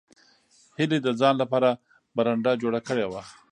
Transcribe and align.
هیلې 0.77 0.99
د 1.03 1.07
ځان 1.19 1.35
لپاره 1.41 1.69
برنډه 2.15 2.51
جوړه 2.61 2.79
کړې 2.87 3.05
وه 3.11 3.21